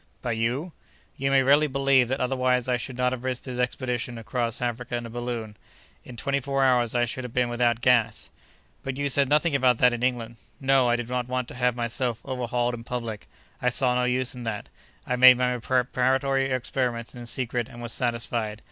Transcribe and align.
"By 0.23 0.31
you?" 0.31 0.71
"You 1.15 1.29
may 1.29 1.43
readily 1.43 1.67
believe 1.67 2.07
that 2.07 2.19
otherwise 2.19 2.67
I 2.67 2.75
should 2.75 2.97
not 2.97 3.11
have 3.11 3.23
risked 3.23 3.45
this 3.45 3.59
expedition 3.59 4.17
across 4.17 4.59
Africa 4.59 4.95
in 4.95 5.05
a 5.05 5.11
balloon. 5.11 5.55
In 6.03 6.17
twenty 6.17 6.39
four 6.39 6.63
hours 6.63 6.95
I 6.95 7.05
should 7.05 7.23
have 7.23 7.35
been 7.35 7.49
without 7.49 7.81
gas!" 7.81 8.31
"But 8.81 8.97
you 8.97 9.09
said 9.09 9.29
nothing 9.29 9.53
about 9.53 9.77
that 9.77 9.93
in 9.93 10.01
England?" 10.01 10.37
"No! 10.59 10.89
I 10.89 10.95
did 10.95 11.07
not 11.07 11.27
want 11.27 11.47
to 11.49 11.53
have 11.53 11.75
myself 11.75 12.19
overhauled 12.25 12.73
in 12.73 12.83
public. 12.83 13.27
I 13.61 13.69
saw 13.69 13.93
no 13.93 14.05
use 14.05 14.33
in 14.33 14.41
that. 14.41 14.69
I 15.05 15.15
made 15.17 15.37
my 15.37 15.55
preparatory 15.59 16.49
experiments 16.51 17.13
in 17.13 17.23
secret 17.27 17.69
and 17.69 17.79
was 17.79 17.93
satisfied. 17.93 18.59